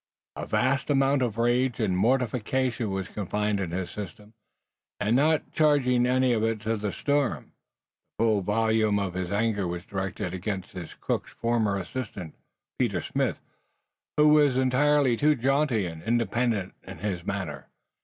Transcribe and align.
A 0.35 0.47
vast 0.47 0.89
amount 0.89 1.21
of 1.21 1.37
rage 1.37 1.79
and 1.79 1.95
mortification 1.95 2.89
was 2.89 3.07
confined 3.07 3.59
in 3.59 3.69
his 3.69 3.91
system, 3.91 4.33
and 4.99 5.15
not 5.15 5.51
charging 5.51 6.07
any 6.07 6.33
of 6.33 6.43
it 6.43 6.59
to 6.61 6.75
the 6.75 6.91
storm, 6.91 7.51
the 8.17 8.23
full 8.23 8.41
volume 8.41 8.97
of 8.97 9.13
his 9.13 9.31
anger 9.31 9.67
was 9.67 9.85
directed 9.85 10.33
against 10.33 10.71
his 10.71 10.95
cook's 10.95 11.33
former 11.33 11.77
assistant, 11.77 12.33
Peter 12.79 12.99
Smith, 13.01 13.41
who 14.17 14.29
was 14.29 14.57
entirely 14.57 15.15
too 15.15 15.35
jaunty 15.35 15.85
and 15.85 16.01
independent 16.01 16.73
in 16.81 16.97
his 16.97 17.23
manner. 17.23 17.67